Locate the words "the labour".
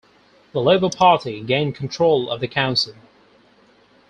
0.53-0.89